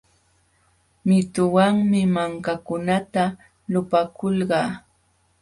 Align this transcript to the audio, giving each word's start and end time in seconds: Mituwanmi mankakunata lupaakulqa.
Mituwanmi 1.07 1.99
mankakunata 2.15 3.23
lupaakulqa. 3.71 4.59